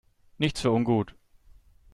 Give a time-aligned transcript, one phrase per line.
[0.39, 1.13] Nichts für ungut!